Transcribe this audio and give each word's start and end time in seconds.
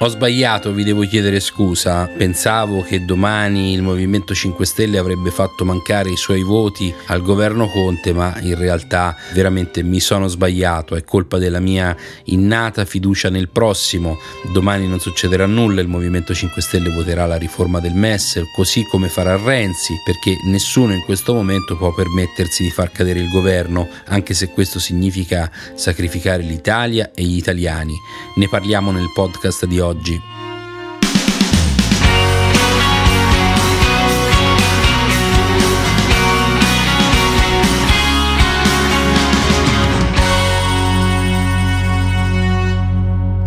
Ho 0.00 0.08
sbagliato, 0.08 0.72
vi 0.72 0.84
devo 0.84 1.06
chiedere 1.06 1.40
scusa. 1.40 2.06
Pensavo 2.06 2.82
che 2.82 3.06
domani 3.06 3.72
il 3.72 3.80
Movimento 3.80 4.34
5 4.34 4.66
Stelle 4.66 4.98
avrebbe 4.98 5.30
fatto 5.30 5.64
mancare 5.64 6.10
i 6.10 6.16
suoi 6.16 6.42
voti 6.42 6.94
al 7.06 7.22
governo 7.22 7.66
Conte, 7.66 8.12
ma 8.12 8.38
in 8.42 8.56
realtà 8.56 9.16
veramente 9.32 9.82
mi 9.82 9.98
sono 9.98 10.26
sbagliato. 10.26 10.96
È 10.96 11.02
colpa 11.02 11.38
della 11.38 11.60
mia 11.60 11.96
innata 12.24 12.84
fiducia 12.84 13.30
nel 13.30 13.48
prossimo. 13.48 14.18
Domani 14.52 14.86
non 14.86 15.00
succederà 15.00 15.46
nulla, 15.46 15.80
il 15.80 15.88
Movimento 15.88 16.34
5 16.34 16.60
Stelle 16.60 16.90
voterà 16.90 17.24
la 17.24 17.38
riforma 17.38 17.80
del 17.80 17.94
MES, 17.94 18.42
così 18.54 18.84
come 18.84 19.08
farà 19.08 19.34
Renzi, 19.42 19.94
perché 20.04 20.36
nessuno 20.44 20.92
in 20.92 21.04
questo 21.06 21.32
momento 21.32 21.74
può 21.74 21.94
permettersi 21.94 22.64
di 22.64 22.70
far 22.70 22.92
cadere 22.92 23.20
il 23.20 23.30
governo, 23.30 23.88
anche 24.08 24.34
se 24.34 24.50
questo 24.50 24.78
significa 24.78 25.50
sacrificare 25.74 26.42
l'Italia 26.42 27.12
e 27.14 27.22
gli 27.22 27.38
italiani. 27.38 27.94
Ne 28.34 28.46
parliamo 28.46 28.90
nel 28.90 29.10
podcast 29.14 29.64
di 29.64 29.78
oggi 29.78 29.84
oggi. 29.86 30.34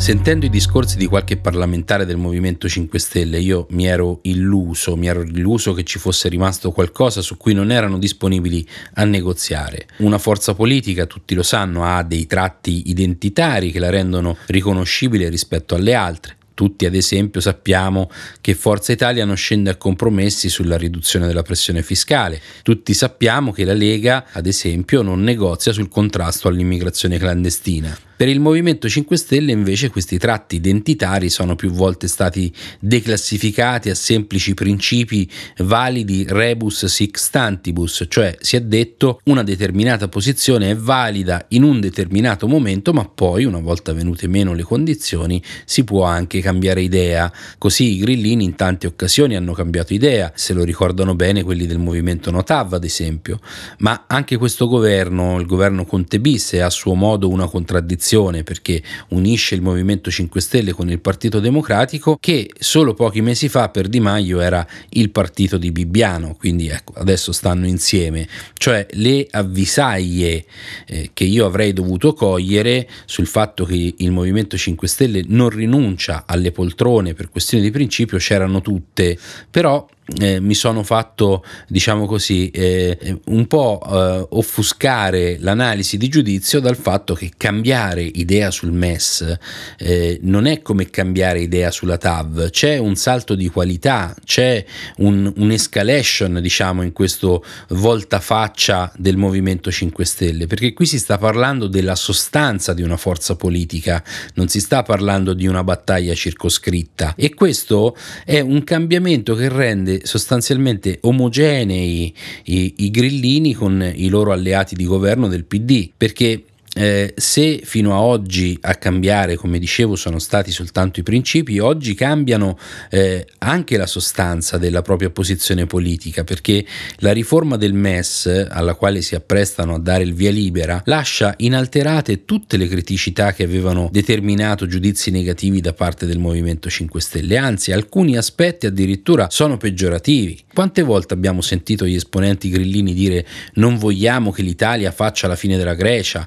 Sentendo 0.10 0.48
i 0.48 0.50
discorsi 0.50 0.98
di 0.98 1.06
qualche 1.06 1.38
parlamentare 1.38 2.04
del 2.04 2.18
Movimento 2.18 2.68
5 2.68 2.98
Stelle, 2.98 3.38
io 3.38 3.68
mi 3.70 3.86
ero 3.86 4.22
illuso, 4.24 4.96
mi 4.96 5.06
ero 5.06 5.22
illuso 5.22 5.74
che 5.74 5.84
ci 5.84 6.00
fosse 6.00 6.30
rimasto 6.30 6.72
qualcosa 6.72 7.22
su 7.22 7.38
cui 7.38 7.54
non 7.54 7.70
erano 7.70 8.00
disponibili 8.00 8.68
a 8.94 9.04
negoziare. 9.04 9.86
Una 9.98 10.18
forza 10.18 10.56
politica, 10.56 11.06
tutti 11.06 11.36
lo 11.36 11.44
sanno, 11.44 11.84
ha 11.84 12.02
dei 12.02 12.26
tratti 12.26 12.90
identitari 12.90 13.70
che 13.70 13.78
la 13.78 13.92
rendono 13.92 14.36
riconoscibile 14.48 15.30
rispetto 15.30 15.76
alle 15.76 15.94
altre. 15.94 16.38
Tutti, 16.60 16.86
ad 16.86 16.94
esempio, 16.94 17.40
sappiamo 17.40 18.12
che 18.42 18.54
Forza 18.54 18.92
Italia 18.92 19.24
non 19.24 19.38
scende 19.38 19.70
a 19.70 19.78
compromessi 19.78 20.50
sulla 20.50 20.76
riduzione 20.76 21.26
della 21.26 21.42
pressione 21.42 21.82
fiscale. 21.84 22.42
Tutti 22.64 22.94
sappiamo 22.94 23.54
che 23.54 23.64
la 23.64 23.74
Lega, 23.74 24.26
ad 24.34 24.46
esempio, 24.46 25.02
non 25.02 25.22
negozia 25.22 25.72
sul 25.72 25.88
contrasto 25.88 26.50
all'immigrazione 26.50 27.18
clandestina. 27.18 27.98
Per 28.20 28.28
il 28.28 28.42
Movimento 28.42 28.90
5 28.90 29.16
Stelle 29.16 29.54
invece 29.54 29.90
questi 29.90 30.18
tratti 30.18 30.58
identitari 30.58 31.30
sono 31.30 31.56
più 31.56 31.70
volte 31.70 32.10
stati 32.10 32.54
declassificati 32.78 33.90
a 33.90 33.96
semplici 33.96 34.54
principi 34.54 35.26
validi 35.60 36.26
rebus 36.28 36.84
sic 36.88 37.18
stantibus, 37.18 38.08
cioè 38.10 38.36
si 38.42 38.58
è 38.58 38.62
detto 38.62 39.22
una 39.28 39.42
determinata 39.42 40.10
posizione 40.10 40.72
è 40.72 40.76
valida 40.76 41.46
in 41.52 41.64
un 41.64 41.80
determinato 41.80 42.46
momento, 42.50 42.92
ma 42.92 43.06
poi 43.06 43.46
una 43.46 43.62
volta 43.62 43.94
venute 43.94 44.28
meno 44.28 44.52
le 44.52 44.64
condizioni 44.64 45.42
si 45.64 45.86
può 45.86 46.04
anche 46.04 46.42
cambiare 46.42 46.82
idea. 46.82 47.32
Così 47.58 47.94
i 47.94 48.00
grillini 48.00 48.44
in 48.44 48.56
tante 48.56 48.86
occasioni 48.86 49.38
hanno 49.38 49.54
cambiato 49.54 49.94
idea, 49.94 50.30
se 50.36 50.52
lo 50.52 50.66
ricordano 50.66 51.16
bene 51.16 51.42
quelli 51.42 51.66
del 51.66 51.80
movimento 51.80 52.32
Notav 52.32 52.74
ad 52.74 52.84
esempio, 52.84 53.40
ma 53.78 54.04
anche 54.08 54.36
questo 54.36 54.68
governo, 54.68 55.40
il 55.40 55.46
governo 55.46 55.86
Conte 55.86 56.20
bis, 56.20 56.52
è 56.52 56.60
a 56.60 56.70
suo 56.70 56.96
modo 56.96 57.30
una 57.30 57.48
contraddizione 57.48 58.08
coalizione 58.10 58.44
perché 58.44 58.82
unisce 59.10 59.56
il 59.56 59.62
Movimento 59.62 60.10
5 60.10 60.42
Stelle 60.42 60.72
con 60.72 60.90
il 60.90 61.00
Partito 61.00 61.40
Democratico 61.40 62.18
che 62.20 62.50
solo 62.58 62.94
pochi 62.94 63.22
mesi 63.22 63.50
fa 63.50 63.70
per 63.70 63.88
Di 63.88 64.00
Maio 64.00 64.40
era 64.40 64.66
il 64.90 65.12
partito 65.12 65.58
di 65.58 65.72
Bibbiano, 65.72 66.36
quindi 66.36 66.68
ecco, 66.68 66.94
adesso 66.96 67.32
stanno 67.32 67.68
insieme, 67.68 68.28
cioè 68.54 68.86
le 68.92 69.28
avvisaglie 69.30 70.46
eh, 70.88 71.12
che 71.14 71.24
io 71.24 71.46
avrei 71.46 71.74
dovuto 71.74 72.14
cogliere 72.14 72.90
sul 73.06 73.28
fatto 73.28 73.66
che 73.66 73.94
il 73.98 74.12
Movimento 74.12 74.58
5 74.58 74.88
Stelle 74.88 75.24
non 75.28 75.50
rinuncia 75.50 76.24
alle 76.26 76.52
poltrone 76.52 77.14
per 77.14 77.30
questioni 77.30 77.64
di 77.64 77.72
principio 77.72 78.18
c'erano 78.18 78.62
tutte, 78.62 79.18
però 79.50 79.88
eh, 80.18 80.40
mi 80.40 80.54
sono 80.54 80.84
fatto, 80.84 81.44
diciamo 81.68 82.06
così, 82.06 82.50
eh, 82.50 83.20
un 83.26 83.48
po' 83.48 83.82
eh, 83.86 84.26
offuscare 84.30 85.38
l'analisi 85.40 85.98
di 85.98 86.08
giudizio 86.08 86.60
dal 86.60 86.78
fatto 86.78 87.14
che 87.14 87.32
cambiare 87.38 88.02
idea 88.02 88.52
sul 88.52 88.72
MES 88.72 89.38
eh, 89.78 90.20
non 90.24 90.46
è 90.46 90.62
come 90.62 90.90
cambiare 90.90 91.42
idea 91.42 91.72
sulla 91.72 91.98
TAV, 91.98 92.50
c'è 92.50 92.78
un 92.78 92.96
salto 92.96 93.36
di 93.36 93.48
qualità, 93.50 94.16
c'è 94.24 94.64
un, 94.98 95.32
un'escalation, 95.36 96.40
diciamo, 96.42 96.82
in 96.82 96.92
questo 96.92 97.44
voltafaccia 97.70 98.92
del 98.98 99.18
Movimento 99.18 99.72
5 99.72 100.06
Stelle, 100.06 100.48
perché 100.48 100.74
qui 100.74 100.86
si 100.86 101.00
sta 101.00 101.18
parlando 101.18 101.68
della 101.68 101.96
sostanza 101.96 102.74
di 102.74 102.82
una 102.82 102.98
forza 102.98 103.36
politica, 103.36 104.04
non 104.36 104.48
si 104.48 104.60
sta 104.60 104.84
parlando 104.84 105.34
di 105.34 105.48
una 105.48 105.64
battaglia 105.64 106.14
circoscritta. 106.14 107.14
E 107.16 107.34
questo 107.34 107.96
è 108.26 108.40
un 108.40 108.64
cambiamento 108.64 109.36
che 109.36 109.50
rende 109.50 109.99
sostanzialmente 110.04 111.00
omogenei 111.02 112.14
i, 112.46 112.74
i 112.78 112.92
grillini 112.92 113.54
con 113.54 113.92
i 113.94 114.08
loro 114.10 114.32
alleati 114.32 114.76
di 114.76 114.86
governo 114.86 115.28
del 115.28 115.46
PD, 115.46 115.90
perché 115.96 116.44
eh, 116.80 117.14
se 117.18 117.60
fino 117.66 117.94
a 117.94 118.00
oggi 118.00 118.58
a 118.62 118.76
cambiare, 118.76 119.36
come 119.36 119.60
dicevo, 119.60 119.98
sono 119.98 120.18
stati 120.18 120.50
soltanto 120.50 121.02
i 121.02 121.04
principi, 121.04 121.60
oggi 121.60 121.94
cambiano 121.94 122.58
eh, 122.90 123.28
anche 123.40 123.76
la 123.76 123.86
sostanza 123.86 124.58
della 124.58 124.82
propria 124.82 125.10
posizione 125.10 125.66
politica, 125.66 126.24
perché 126.24 126.66
la 127.00 127.12
riforma 127.12 127.58
del 127.58 127.74
MES, 127.74 128.48
alla 128.50 128.76
quale 128.76 129.02
si 129.02 129.14
apprestano 129.14 129.76
a 129.76 129.80
dare 129.80 130.04
il 130.04 130.14
via 130.14 130.32
libera, 130.32 130.82
lascia 130.86 131.34
inalterate 131.36 132.24
tutte 132.24 132.56
le 132.56 132.70
criticità 132.70 133.34
che 133.34 133.44
avevano 133.44 133.90
determinato 133.92 134.66
giudizi 134.66 135.12
negativi 135.12 135.60
da 135.60 135.74
parte 135.74 136.06
del 136.06 136.18
Movimento 136.18 136.70
5 136.70 137.02
Stelle, 137.02 137.36
anzi 137.36 137.74
alcuni 137.74 138.16
aspetti 138.16 138.68
addirittura 138.68 139.28
sono 139.30 139.58
peggiorativi. 139.58 140.44
Quante 140.54 140.82
volte 140.82 141.14
abbiamo 141.14 141.42
sentito 141.42 141.86
gli 141.86 141.96
esponenti 141.96 142.50
grillini 142.50 142.94
dire 142.94 143.26
non 143.56 143.78
vogliamo 143.78 144.32
che 144.32 144.44
l'Italia 144.44 144.92
faccia 144.92 145.28
la 145.28 145.36
fine 145.36 145.58
della 145.58 145.74
Grecia? 145.74 146.26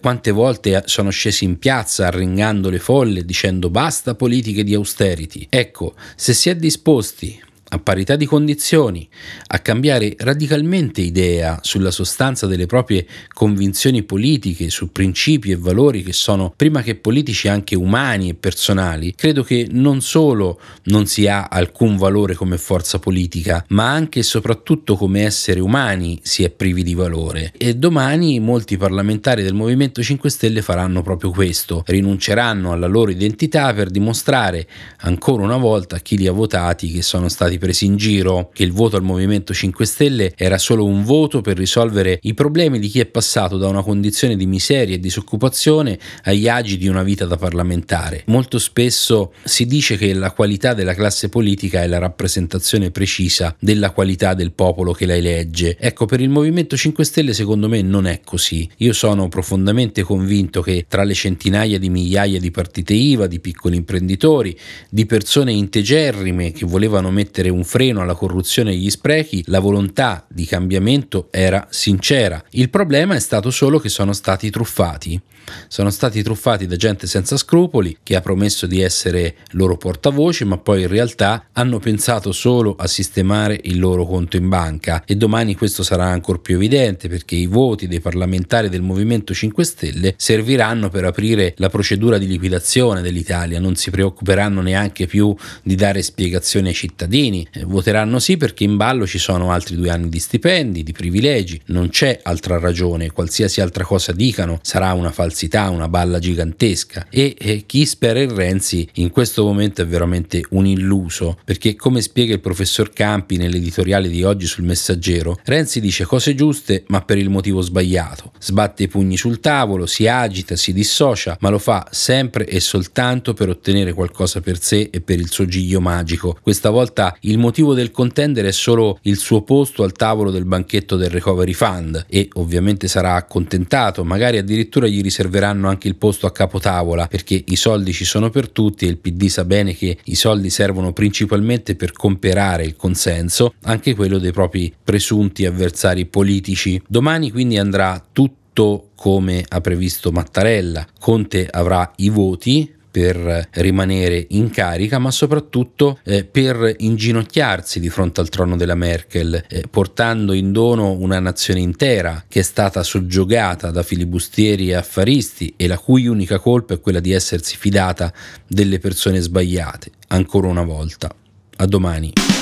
Quante 0.00 0.30
volte 0.30 0.82
sono 0.86 1.10
scesi 1.10 1.44
in 1.44 1.58
piazza 1.58 2.06
arringando 2.06 2.70
le 2.70 2.78
folle 2.78 3.24
dicendo 3.24 3.70
basta 3.70 4.14
politiche 4.14 4.64
di 4.64 4.74
austerity. 4.74 5.46
Ecco, 5.48 5.94
se 6.16 6.32
si 6.32 6.50
è 6.50 6.56
disposti 6.56 7.42
a 7.74 7.78
parità 7.80 8.14
di 8.14 8.24
condizioni, 8.24 9.06
a 9.48 9.58
cambiare 9.58 10.14
radicalmente 10.18 11.00
idea 11.00 11.58
sulla 11.62 11.90
sostanza 11.90 12.46
delle 12.46 12.66
proprie 12.66 13.06
convinzioni 13.32 14.04
politiche, 14.04 14.70
su 14.70 14.92
principi 14.92 15.50
e 15.50 15.56
valori 15.56 16.02
che 16.02 16.12
sono 16.12 16.52
prima 16.54 16.82
che 16.82 16.94
politici 16.94 17.48
anche 17.48 17.74
umani 17.74 18.28
e 18.30 18.34
personali, 18.34 19.14
credo 19.14 19.42
che 19.42 19.66
non 19.70 20.00
solo 20.00 20.60
non 20.84 21.06
si 21.06 21.26
ha 21.26 21.48
alcun 21.50 21.96
valore 21.96 22.34
come 22.34 22.58
forza 22.58 22.98
politica, 23.00 23.64
ma 23.68 23.90
anche 23.90 24.20
e 24.20 24.22
soprattutto 24.22 24.94
come 24.94 25.22
essere 25.22 25.58
umani 25.58 26.20
si 26.22 26.44
è 26.44 26.50
privi 26.50 26.84
di 26.84 26.94
valore. 26.94 27.52
E 27.58 27.74
domani 27.74 28.38
molti 28.38 28.76
parlamentari 28.76 29.42
del 29.42 29.54
Movimento 29.54 30.00
5 30.00 30.30
Stelle 30.30 30.62
faranno 30.62 31.02
proprio 31.02 31.30
questo, 31.30 31.82
rinunceranno 31.86 32.70
alla 32.70 32.86
loro 32.86 33.10
identità 33.10 33.72
per 33.74 33.90
dimostrare 33.90 34.66
ancora 34.98 35.42
una 35.42 35.56
volta 35.56 35.96
a 35.96 35.98
chi 35.98 36.16
li 36.16 36.28
ha 36.28 36.32
votati 36.32 36.90
che 36.90 37.02
sono 37.02 37.28
stati 37.28 37.58
presi 37.64 37.86
in 37.86 37.96
giro 37.96 38.50
che 38.52 38.62
il 38.62 38.72
voto 38.72 38.96
al 38.96 39.02
Movimento 39.02 39.54
5 39.54 39.86
Stelle 39.86 40.34
era 40.36 40.58
solo 40.58 40.84
un 40.84 41.02
voto 41.02 41.40
per 41.40 41.56
risolvere 41.56 42.18
i 42.24 42.34
problemi 42.34 42.78
di 42.78 42.88
chi 42.88 43.00
è 43.00 43.06
passato 43.06 43.56
da 43.56 43.68
una 43.68 43.82
condizione 43.82 44.36
di 44.36 44.44
miseria 44.44 44.94
e 44.94 44.98
disoccupazione 44.98 45.98
agli 46.24 46.46
agi 46.46 46.76
di 46.76 46.88
una 46.88 47.02
vita 47.02 47.24
da 47.24 47.38
parlamentare. 47.38 48.24
Molto 48.26 48.58
spesso 48.58 49.32
si 49.44 49.64
dice 49.64 49.96
che 49.96 50.12
la 50.12 50.32
qualità 50.32 50.74
della 50.74 50.92
classe 50.92 51.30
politica 51.30 51.82
è 51.82 51.86
la 51.86 51.96
rappresentazione 51.96 52.90
precisa 52.90 53.56
della 53.58 53.92
qualità 53.92 54.34
del 54.34 54.52
popolo 54.52 54.92
che 54.92 55.06
la 55.06 55.16
elegge. 55.16 55.78
Ecco, 55.80 56.04
per 56.04 56.20
il 56.20 56.28
Movimento 56.28 56.76
5 56.76 57.02
Stelle 57.02 57.32
secondo 57.32 57.66
me 57.66 57.80
non 57.80 58.06
è 58.06 58.20
così. 58.22 58.68
Io 58.78 58.92
sono 58.92 59.28
profondamente 59.30 60.02
convinto 60.02 60.60
che 60.60 60.84
tra 60.86 61.02
le 61.02 61.14
centinaia 61.14 61.78
di 61.78 61.88
migliaia 61.88 62.38
di 62.38 62.50
partite 62.50 62.92
IVA, 62.92 63.26
di 63.26 63.40
piccoli 63.40 63.76
imprenditori, 63.76 64.54
di 64.90 65.06
persone 65.06 65.52
integerrime 65.52 66.52
che 66.52 66.66
volevano 66.66 67.10
mettere 67.10 67.52
un 67.54 67.64
freno 67.64 68.02
alla 68.02 68.14
corruzione 68.14 68.70
e 68.70 68.74
agli 68.74 68.90
sprechi, 68.90 69.42
la 69.46 69.60
volontà 69.60 70.26
di 70.28 70.44
cambiamento 70.44 71.28
era 71.30 71.66
sincera. 71.70 72.42
Il 72.50 72.68
problema 72.68 73.14
è 73.14 73.20
stato 73.20 73.50
solo 73.50 73.78
che 73.78 73.88
sono 73.88 74.12
stati 74.12 74.50
truffati. 74.50 75.20
Sono 75.68 75.90
stati 75.90 76.22
truffati 76.22 76.66
da 76.66 76.76
gente 76.76 77.06
senza 77.06 77.36
scrupoli 77.36 77.98
che 78.02 78.16
ha 78.16 78.20
promesso 78.20 78.66
di 78.66 78.80
essere 78.80 79.36
loro 79.52 79.76
portavoce, 79.76 80.44
ma 80.44 80.58
poi 80.58 80.82
in 80.82 80.88
realtà 80.88 81.46
hanno 81.52 81.78
pensato 81.78 82.32
solo 82.32 82.74
a 82.78 82.86
sistemare 82.86 83.60
il 83.64 83.78
loro 83.78 84.04
conto 84.06 84.36
in 84.36 84.48
banca. 84.48 85.02
E 85.04 85.16
domani 85.16 85.54
questo 85.54 85.82
sarà 85.82 86.06
ancora 86.06 86.38
più 86.38 86.56
evidente 86.56 87.08
perché 87.08 87.34
i 87.34 87.46
voti 87.46 87.86
dei 87.86 88.00
parlamentari 88.00 88.68
del 88.68 88.82
Movimento 88.82 89.34
5 89.34 89.64
Stelle 89.64 90.14
serviranno 90.16 90.88
per 90.88 91.04
aprire 91.04 91.54
la 91.58 91.68
procedura 91.68 92.18
di 92.18 92.26
liquidazione 92.26 93.02
dell'Italia, 93.02 93.60
non 93.60 93.76
si 93.76 93.90
preoccuperanno 93.90 94.60
neanche 94.60 95.06
più 95.06 95.34
di 95.62 95.74
dare 95.74 96.02
spiegazioni 96.02 96.68
ai 96.68 96.74
cittadini. 96.74 97.46
Eh, 97.52 97.64
voteranno 97.64 98.18
sì 98.18 98.36
perché 98.36 98.64
in 98.64 98.76
ballo 98.76 99.06
ci 99.06 99.18
sono 99.18 99.52
altri 99.52 99.76
due 99.76 99.90
anni 99.90 100.08
di 100.08 100.18
stipendi, 100.18 100.82
di 100.82 100.92
privilegi, 100.92 101.60
non 101.66 101.88
c'è 101.88 102.20
altra 102.22 102.58
ragione, 102.58 103.10
qualsiasi 103.10 103.60
altra 103.60 103.84
cosa 103.84 104.12
dicano 104.12 104.58
sarà 104.62 104.92
una 104.92 105.10
falsità, 105.10 105.33
una 105.68 105.88
balla 105.88 106.18
gigantesca. 106.18 107.06
E, 107.10 107.34
e 107.38 107.64
chi 107.66 107.86
spera 107.86 108.20
in 108.20 108.34
Renzi 108.34 108.88
in 108.94 109.10
questo 109.10 109.44
momento 109.44 109.82
è 109.82 109.86
veramente 109.86 110.44
un 110.50 110.66
illuso 110.66 111.38
perché 111.44 111.76
come 111.76 112.00
spiega 112.00 112.34
il 112.34 112.40
professor 112.40 112.92
Campi 112.92 113.36
nell'editoriale 113.36 114.08
di 114.08 114.22
oggi 114.22 114.46
sul 114.46 114.64
messaggero, 114.64 115.38
Renzi 115.44 115.80
dice 115.80 116.04
cose 116.04 116.34
giuste 116.34 116.84
ma 116.88 117.02
per 117.02 117.18
il 117.18 117.30
motivo 117.30 117.60
sbagliato, 117.60 118.32
sbatte 118.38 118.84
i 118.84 118.88
pugni 118.88 119.16
sul 119.16 119.40
tavolo, 119.40 119.86
si 119.86 120.06
agita, 120.06 120.56
si 120.56 120.72
dissocia, 120.72 121.36
ma 121.40 121.48
lo 121.48 121.58
fa 121.58 121.86
sempre 121.90 122.46
e 122.46 122.60
soltanto 122.60 123.34
per 123.34 123.48
ottenere 123.48 123.92
qualcosa 123.92 124.40
per 124.40 124.60
sé 124.60 124.88
e 124.92 125.00
per 125.00 125.18
il 125.18 125.30
suo 125.30 125.46
giglio 125.46 125.80
magico. 125.80 126.38
Questa 126.40 126.70
volta 126.70 127.16
il 127.20 127.38
motivo 127.38 127.74
del 127.74 127.90
contendere 127.90 128.48
è 128.48 128.52
solo 128.52 128.98
il 129.02 129.16
suo 129.16 129.42
posto 129.42 129.82
al 129.82 129.92
tavolo 129.92 130.30
del 130.30 130.44
banchetto 130.44 130.96
del 130.96 131.10
Recovery 131.10 131.52
Fund. 131.52 132.06
E 132.08 132.28
ovviamente 132.34 132.88
sarà 132.88 133.14
accontentato, 133.14 134.04
magari 134.04 134.38
addirittura 134.38 134.86
gli 134.86 135.02
riserveranno 135.24 135.68
anche 135.68 135.88
il 135.88 135.96
posto 135.96 136.26
a 136.26 136.32
capotavola 136.32 137.06
perché 137.06 137.42
i 137.46 137.56
soldi 137.56 137.92
ci 137.92 138.04
sono 138.04 138.30
per 138.30 138.50
tutti 138.50 138.84
e 138.84 138.88
il 138.88 138.98
PD 138.98 139.26
sa 139.26 139.44
bene 139.44 139.74
che 139.74 139.98
i 140.04 140.14
soldi 140.14 140.50
servono 140.50 140.92
principalmente 140.92 141.74
per 141.74 141.92
comperare 141.92 142.64
il 142.64 142.76
consenso, 142.76 143.54
anche 143.62 143.94
quello 143.94 144.18
dei 144.18 144.32
propri 144.32 144.72
presunti 144.82 145.46
avversari 145.46 146.06
politici. 146.06 146.80
Domani 146.86 147.30
quindi 147.30 147.58
andrà 147.58 148.04
tutto 148.12 148.90
come 148.94 149.44
ha 149.46 149.60
previsto 149.60 150.12
Mattarella. 150.12 150.86
Conte 151.00 151.48
avrà 151.50 151.90
i 151.96 152.08
voti, 152.08 152.72
per 152.94 153.48
rimanere 153.54 154.24
in 154.28 154.50
carica, 154.50 155.00
ma 155.00 155.10
soprattutto 155.10 155.98
eh, 156.04 156.24
per 156.24 156.76
inginocchiarsi 156.78 157.80
di 157.80 157.88
fronte 157.88 158.20
al 158.20 158.28
trono 158.28 158.56
della 158.56 158.76
Merkel, 158.76 159.46
eh, 159.48 159.64
portando 159.68 160.32
in 160.32 160.52
dono 160.52 160.92
una 160.92 161.18
nazione 161.18 161.58
intera 161.58 162.22
che 162.28 162.38
è 162.38 162.42
stata 162.44 162.84
soggiogata 162.84 163.72
da 163.72 163.82
filibustieri 163.82 164.68
e 164.68 164.74
affaristi 164.74 165.54
e 165.56 165.66
la 165.66 165.76
cui 165.76 166.06
unica 166.06 166.38
colpa 166.38 166.74
è 166.74 166.80
quella 166.80 167.00
di 167.00 167.10
essersi 167.10 167.56
fidata 167.56 168.12
delle 168.46 168.78
persone 168.78 169.18
sbagliate, 169.18 169.90
ancora 170.08 170.46
una 170.46 170.62
volta. 170.62 171.12
A 171.56 171.66
domani. 171.66 172.33